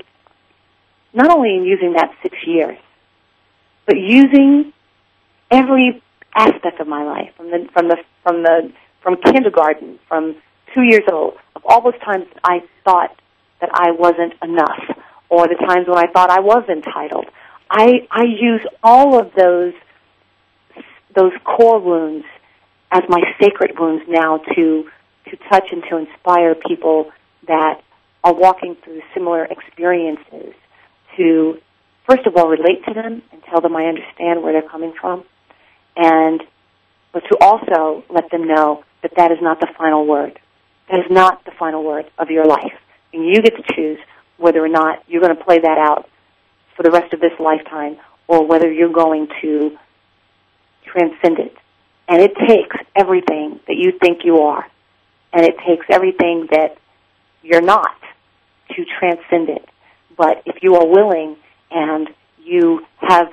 [1.12, 2.78] not only in using that six years,
[3.86, 4.72] but using
[5.52, 6.02] every
[6.34, 8.72] aspect of my life, from the from the from the
[9.02, 10.36] from kindergarten, from
[10.74, 13.14] two years old, of all those times I thought
[13.60, 14.82] that I wasn't enough,
[15.28, 17.26] or the times when I thought I was entitled.
[17.70, 19.74] I I use all of those
[21.14, 22.24] those core wounds
[22.90, 24.88] as my sacred wounds now to
[25.30, 27.10] to touch and to inspire people
[27.46, 27.80] that
[28.24, 30.54] are walking through similar experiences
[31.16, 31.58] to
[32.08, 35.24] first of all relate to them and tell them I understand where they're coming from
[35.96, 36.42] and
[37.12, 40.38] but to also let them know that that is not the final word.
[40.90, 42.72] That is not the final word of your life.
[43.12, 43.98] And you get to choose
[44.38, 46.08] whether or not you're going to play that out
[46.74, 49.76] for the rest of this lifetime or whether you're going to
[50.84, 51.54] transcend it.
[52.08, 54.66] And it takes everything that you think you are,
[55.32, 56.76] and it takes everything that
[57.42, 57.96] you're not
[58.70, 59.68] to transcend it.
[60.16, 61.36] But if you are willing
[61.70, 62.08] and
[62.42, 63.32] you have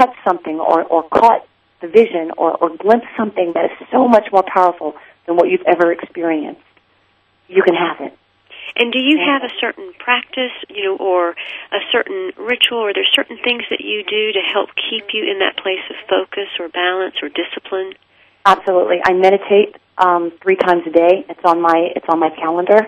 [0.00, 1.46] touch something or, or caught
[1.80, 4.94] the vision or, or glimpse something that is so much more powerful
[5.26, 6.60] than what you've ever experienced,
[7.48, 8.16] you can have it.
[8.76, 13.10] And do you have a certain practice, you know, or a certain ritual, or there's
[13.12, 16.68] certain things that you do to help keep you in that place of focus or
[16.68, 17.94] balance or discipline?
[18.46, 18.98] Absolutely.
[19.04, 21.26] I meditate um, three times a day.
[21.28, 22.86] It's on my it's on my calendar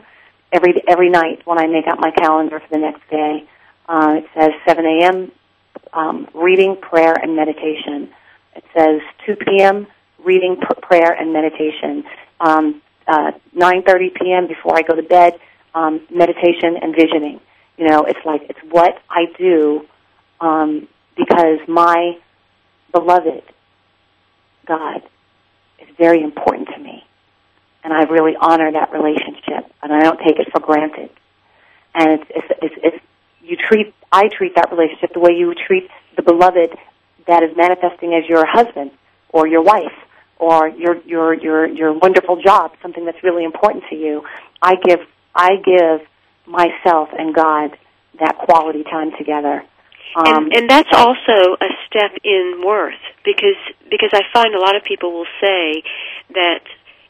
[0.53, 3.45] every every night when I make out my calendar for the next day.
[3.89, 5.33] Uh, it says 7 a.m
[5.93, 8.11] um, reading, prayer, and meditation.
[8.57, 9.87] It says 2 p.m.
[10.25, 12.05] reading, pr- prayer, and meditation.
[12.41, 14.47] Um, uh, 9:30 p.m.
[14.47, 15.39] before I go to bed,
[15.75, 17.41] um, meditation and visioning.
[17.77, 19.87] You know, it's like it's what I do
[20.41, 22.19] um, because my
[22.93, 23.43] beloved
[24.67, 25.03] God
[25.81, 27.05] is very important to me,
[27.83, 31.11] and I really honor that relationship, and I don't take it for granted.
[31.95, 33.05] And it's it's it's, it's
[33.43, 36.77] you treat I treat that relationship the way you treat the beloved
[37.27, 38.91] that is manifesting as your husband
[39.31, 39.97] or your wife
[40.39, 44.23] or your your your your wonderful job, something that's really important to you.
[44.61, 45.01] I give
[45.35, 46.07] I give
[46.47, 47.77] myself and God
[48.21, 49.65] that quality time together.
[50.15, 53.57] Um, and, and that's also a step in worth because
[53.91, 55.83] because I find a lot of people will say
[56.35, 56.61] that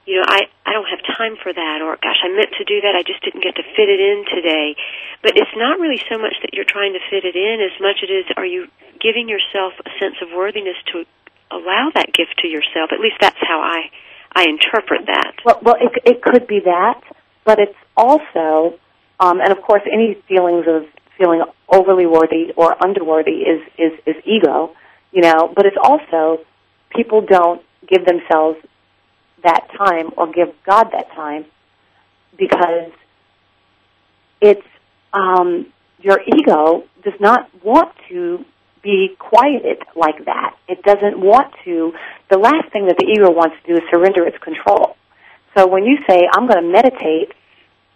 [0.05, 2.83] you know, I, I don't have time for that, or gosh, I meant to do
[2.83, 4.75] that, I just didn't get to fit it in today.
[5.23, 8.03] But it's not really so much that you're trying to fit it in as much
[8.03, 8.67] as it is are you
[8.99, 11.07] giving yourself a sense of worthiness to
[11.51, 12.91] allow that gift to yourself.
[12.91, 13.91] At least that's how I,
[14.35, 15.39] I interpret that.
[15.45, 17.01] Well, well it, it could be that,
[17.45, 18.79] but it's also,
[19.21, 20.87] um, and of course, any feelings of
[21.19, 24.75] feeling overly worthy or underworthy is, is, is ego,
[25.13, 26.43] you know, but it's also
[26.91, 28.59] people don't give themselves
[29.43, 31.45] that time or give God that time
[32.38, 32.90] because
[34.40, 34.66] it's
[35.12, 35.66] um,
[36.01, 38.45] your ego does not want to
[38.82, 40.57] be quieted like that.
[40.68, 41.93] It doesn't want to.
[42.30, 44.97] The last thing that the ego wants to do is surrender its control.
[45.57, 47.32] So when you say, I'm going to meditate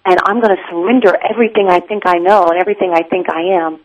[0.05, 3.57] and I'm going to surrender everything I think I know and everything I think I
[3.57, 3.81] am,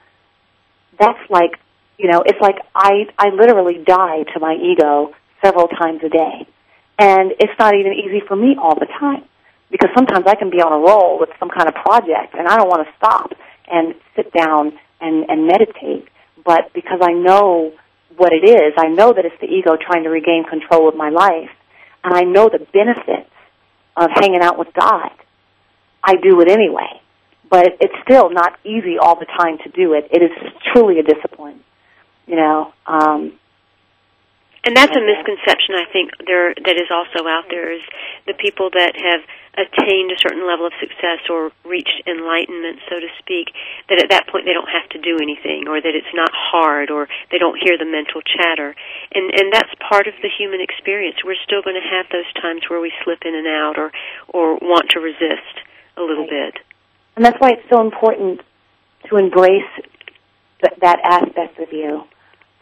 [1.00, 1.58] that's like,
[1.98, 6.48] you know, it's like I, I literally die to my ego several times a day.
[7.02, 9.26] And it's not even easy for me all the time
[9.72, 12.58] because sometimes I can be on a roll with some kind of project and I
[12.58, 13.32] don't want to stop
[13.66, 16.08] and sit down and, and meditate.
[16.46, 17.74] But because I know
[18.18, 21.10] what it is, I know that it's the ego trying to regain control of my
[21.10, 21.50] life,
[22.04, 23.34] and I know the benefits
[23.98, 25.10] of hanging out with God.
[26.04, 27.02] I do it anyway.
[27.50, 30.08] But it's still not easy all the time to do it.
[30.12, 30.32] It is
[30.72, 31.62] truly a discipline.
[32.28, 33.34] You know, um,
[34.64, 37.82] and that's a misconception I think there that is also out there is
[38.30, 39.26] the people that have
[39.58, 43.52] attained a certain level of success or reached enlightenment, so to speak,
[43.90, 46.94] that at that point they don't have to do anything or that it's not hard
[46.94, 48.78] or they don't hear the mental chatter.
[49.12, 51.18] And and that's part of the human experience.
[51.26, 53.90] We're still going to have those times where we slip in and out or
[54.30, 55.58] or want to resist
[55.98, 56.54] a little right.
[56.54, 56.62] bit.
[57.18, 58.46] And that's why it's so important
[59.10, 59.74] to embrace
[60.62, 62.06] th- that aspect of you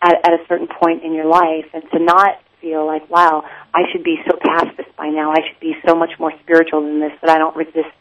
[0.01, 3.43] at, at a certain point in your life and to not feel like, wow,
[3.73, 5.31] I should be so past this by now.
[5.31, 7.95] I should be so much more spiritual than this that I don't resist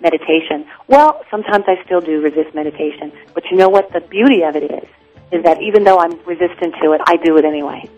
[0.00, 0.66] meditation.
[0.88, 3.12] Well, sometimes I still do resist meditation.
[3.34, 3.92] But you know what?
[3.92, 4.88] The beauty of it is,
[5.32, 7.88] is that even though I'm resistant to it, I do it anyway.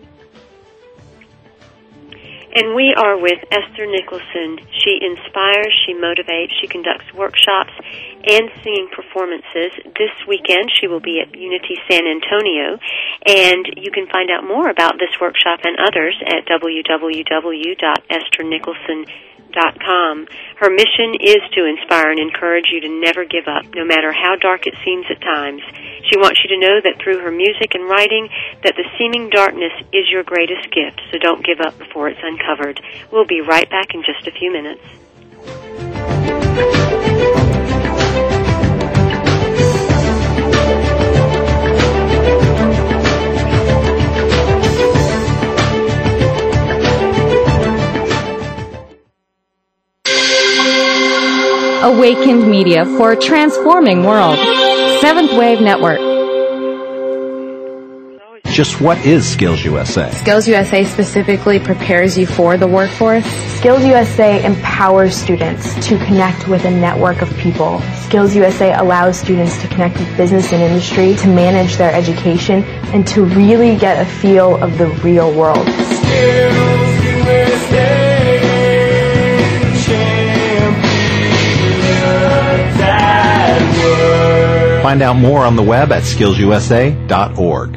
[2.57, 4.57] And we are with Ester Nicholson.
[4.81, 7.69] She inspires, she motivates, she conducts workshops
[8.25, 9.77] and singing performances.
[9.93, 12.79] This weekend she will be at Unity San Antonio,
[13.27, 19.27] and you can find out more about this workshop and others at www.esternicholson.com
[19.81, 20.27] com.
[20.57, 24.35] Her mission is to inspire and encourage you to never give up, no matter how
[24.35, 25.61] dark it seems at times.
[26.09, 28.29] She wants you to know that through her music and writing
[28.63, 32.79] that the seeming darkness is your greatest gift, so don't give up before it's uncovered.
[33.11, 34.83] We'll be right back in just a few minutes.
[51.83, 54.39] Awakened Media for a transforming world.
[54.99, 55.99] Seventh Wave Network.
[58.47, 60.09] Just what is Skills USA?
[60.09, 63.23] Skills USA specifically prepares you for the workforce.
[63.59, 67.79] Skills USA empowers students to connect with a network of people.
[68.07, 73.05] Skills USA allows students to connect with business and industry, to manage their education, and
[73.05, 75.67] to really get a feel of the real world.
[75.67, 78.06] Skills USA.
[84.87, 87.76] Find out more on the web at skillsusa.org.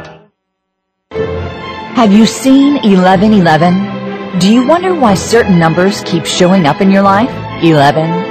[1.95, 4.39] Have you seen 1111?
[4.39, 7.29] Do you wonder why certain numbers keep showing up in your life?
[7.61, 8.30] 11,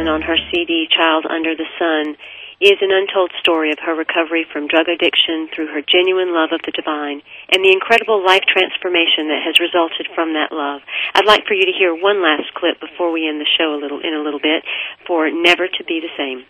[0.21, 2.15] her CD Child Under the Sun
[2.61, 6.61] is an untold story of her recovery from drug addiction through her genuine love of
[6.61, 10.85] the divine and the incredible life transformation that has resulted from that love.
[11.17, 13.81] I'd like for you to hear one last clip before we end the show a
[13.81, 14.61] little in a little bit
[15.09, 16.45] for Never to Be the Same.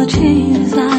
[0.00, 0.89] The changes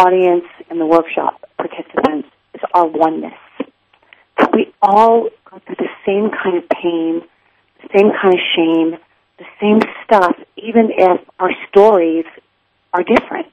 [0.00, 3.34] audience and the workshop participants is our oneness.
[4.54, 7.20] We all go through the same kind of pain,
[7.82, 8.98] the same kind of shame,
[9.38, 12.24] the same stuff, even if our stories
[12.94, 13.52] are different.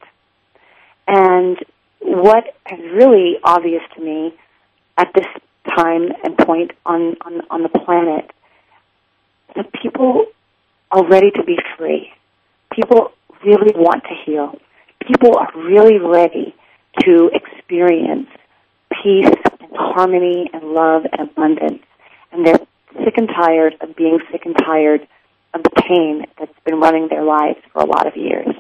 [1.08, 1.58] And
[2.00, 4.34] what is really obvious to me
[4.98, 5.28] at this
[5.76, 8.32] time and point on, on, on the planet,
[9.56, 10.26] that people
[10.92, 12.10] are ready to be free.
[12.72, 13.12] People
[13.46, 14.56] really want to heal.
[15.08, 16.54] People are really ready
[17.02, 18.28] to experience
[19.04, 21.84] peace and harmony and love and abundance.
[22.32, 22.60] And they're
[23.04, 25.08] sick and tired of being sick and tired
[25.54, 28.54] of the pain that's been running their lives for a lot of years.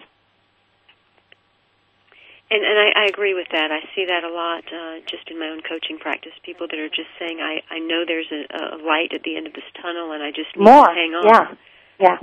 [2.50, 3.72] And and I, I agree with that.
[3.72, 6.32] I see that a lot uh, just in my own coaching practice.
[6.44, 9.48] People that are just saying, "I I know there's a, a light at the end
[9.48, 11.46] of this tunnel, and I just need More, to hang on." yeah,
[12.00, 12.18] yeah.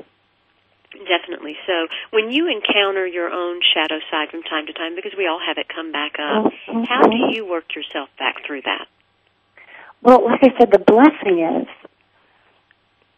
[1.06, 1.56] Definitely.
[1.66, 5.40] So when you encounter your own shadow side from time to time, because we all
[5.44, 6.86] have it come back up, Mhm.
[6.86, 8.86] how do you work yourself back through that?
[10.02, 11.68] Well, like I said, the blessing is,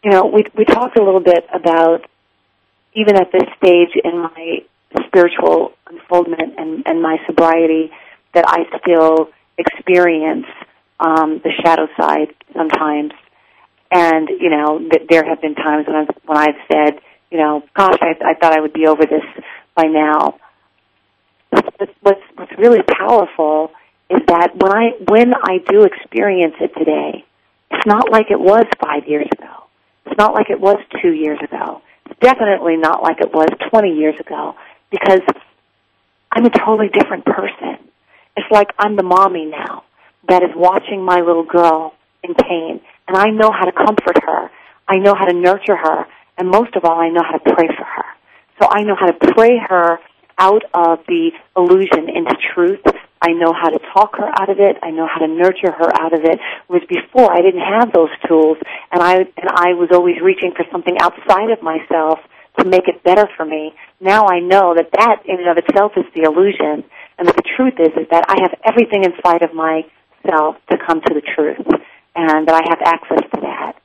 [0.03, 2.05] you know, we we talked a little bit about
[2.95, 4.63] even at this stage in my
[5.07, 7.91] spiritual unfoldment and, and my sobriety
[8.33, 10.47] that I still experience
[11.01, 13.13] um, the shadow side sometimes.
[13.91, 17.01] And you know, th- there have been times when I've when I've said,
[17.31, 19.25] you know, gosh, I, I thought I would be over this
[19.75, 20.39] by now.
[21.51, 23.71] But what's what's really powerful
[24.11, 27.25] is that when I when I do experience it today,
[27.71, 29.65] it's not like it was five years ago.
[30.07, 31.83] It's not like it was two years ago.
[32.07, 34.55] It's definitely not like it was twenty years ago
[34.91, 35.21] because
[36.31, 37.79] I'm a totally different person.
[38.37, 39.85] It's like I'm the mommy now
[40.29, 44.51] that is watching my little girl in pain, and I know how to comfort her.
[44.89, 46.07] I know how to nurture her,
[46.39, 48.05] and most of all, I know how to pray for her.
[48.61, 49.99] So I know how to pray her
[50.39, 52.85] out of the illusion into truth.
[53.21, 54.77] I know how to talk her out of it.
[54.83, 56.39] I know how to nurture her out of it.
[56.67, 58.59] Whereas before, I didn't have those tools,
[58.93, 62.21] and I and I was always reaching for something outside of myself
[62.59, 63.75] to make it better for me.
[64.01, 66.85] Now I know that that in and of itself is the illusion,
[67.19, 71.01] and that the truth is is that I have everything inside of myself to come
[71.01, 71.67] to the truth,
[72.15, 73.81] and that I have access to that.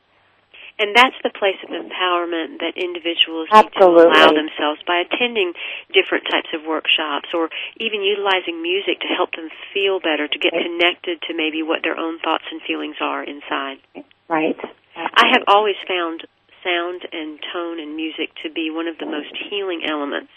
[0.82, 3.70] And that's the place of empowerment that individuals Absolutely.
[3.70, 5.54] need to allow themselves by attending
[5.94, 10.58] different types of workshops or even utilizing music to help them feel better, to get
[10.58, 13.78] connected to maybe what their own thoughts and feelings are inside.
[14.26, 14.58] Right.
[14.98, 16.26] I have always found
[16.66, 20.34] sound and tone and music to be one of the most healing elements.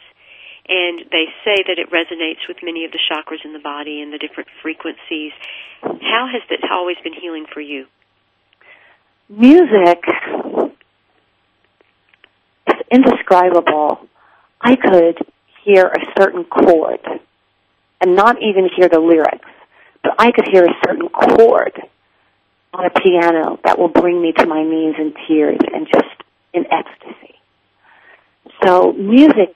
[0.68, 4.12] And they say that it resonates with many of the chakras in the body and
[4.12, 5.32] the different frequencies.
[5.80, 7.86] How has this always been healing for you?
[9.28, 10.02] Music
[12.68, 14.06] is indescribable.
[14.60, 15.18] I could
[15.64, 17.00] hear a certain chord
[18.00, 19.48] and not even hear the lyrics,
[20.02, 21.80] but I could hear a certain chord
[22.72, 26.14] on a piano that will bring me to my knees in tears and just
[26.52, 27.34] in ecstasy.
[28.62, 29.54] So music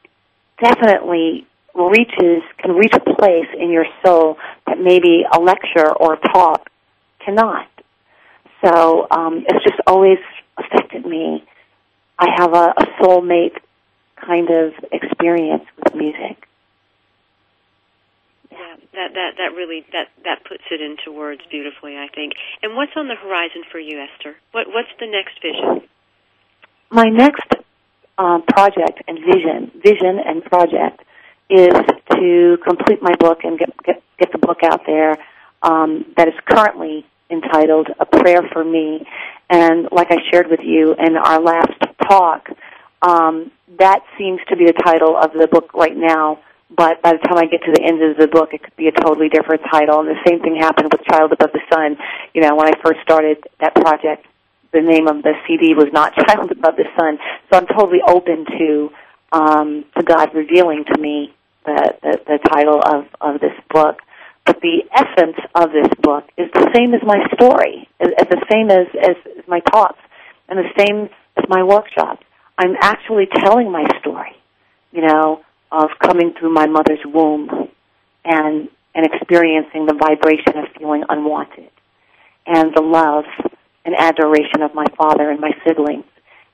[0.62, 6.20] definitely reaches, can reach a place in your soul that maybe a lecture or a
[6.32, 6.70] talk
[7.24, 7.68] cannot.
[8.64, 10.18] So um, it's just always
[10.56, 11.44] affected me.
[12.18, 13.56] I have a, a soulmate
[14.16, 16.46] kind of experience with music.
[18.50, 22.32] Yeah, that that that really that that puts it into words beautifully, I think.
[22.62, 24.34] And what's on the horizon for you, Ester?
[24.52, 25.88] What what's the next vision?
[26.90, 27.46] My next
[28.16, 31.02] um, project and vision, vision and project,
[31.48, 31.74] is
[32.10, 35.16] to complete my book and get get, get the book out there.
[35.62, 39.06] Um, that is currently entitled A Prayer for Me.
[39.50, 41.72] And like I shared with you in our last
[42.08, 42.48] talk,
[43.02, 46.40] um, that seems to be the title of the book right now.
[46.70, 48.88] But by the time I get to the end of the book, it could be
[48.88, 50.00] a totally different title.
[50.00, 51.96] And the same thing happened with Child Above the Sun.
[52.34, 54.26] You know, when I first started that project,
[54.72, 57.18] the name of the CD was not Child Above the Sun.
[57.50, 58.90] So I'm totally open to
[59.32, 64.00] um, to God revealing to me the, the, the title of, of this book.
[64.48, 68.42] But the essence of this book is the same as my story, is, is the
[68.50, 70.00] same as, as, as my talks,
[70.48, 72.24] and the same as my workshops.
[72.56, 74.32] I'm actually telling my story,
[74.90, 77.68] you know, of coming through my mother's womb
[78.24, 81.70] and and experiencing the vibration of feeling unwanted
[82.46, 83.26] and the love
[83.84, 86.06] and adoration of my father and my siblings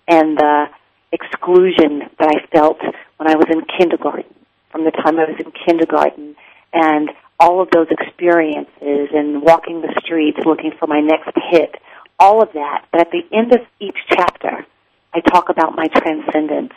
[0.08, 0.64] and the
[1.12, 2.80] exclusion that I felt
[3.18, 4.34] when I was in kindergarten
[4.72, 6.34] from the time I was in kindergarten
[6.72, 11.74] and all of those experiences and walking the streets looking for my next hit,
[12.18, 12.86] all of that.
[12.92, 14.66] But at the end of each chapter,
[15.12, 16.72] I talk about my transcendence.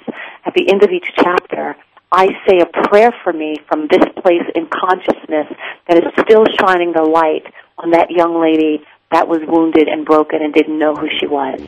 [0.45, 1.75] At the end of each chapter,
[2.11, 5.47] I say a prayer for me from this place in consciousness
[5.87, 10.41] that is still shining the light on that young lady that was wounded and broken
[10.41, 11.59] and didn't know who she was.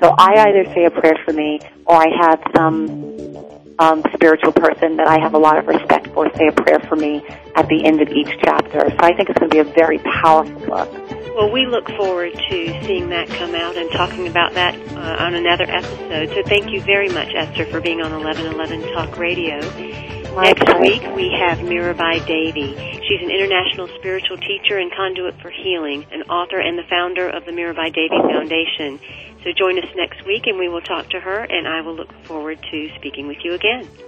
[0.00, 3.27] So I either say a prayer for me or I have some
[3.78, 6.96] um, spiritual person that I have a lot of respect for say a prayer for
[6.96, 7.22] me
[7.54, 8.80] at the end of each chapter.
[8.90, 10.92] So I think it's going to be a very powerful book.
[11.34, 15.34] Well, we look forward to seeing that come out and talking about that uh, on
[15.34, 16.30] another episode.
[16.34, 19.60] So thank you very much, Ester, for being on 1111 Talk Radio.
[20.34, 20.80] My Next pleasure.
[20.80, 22.74] week we have Mirabai Devi.
[23.08, 27.44] She's an international spiritual teacher and conduit for healing, an author and the founder of
[27.44, 29.00] the Mirabai Devi Foundation.
[29.44, 32.12] So join us next week and we will talk to her and I will look
[32.26, 34.07] forward to speaking with you again.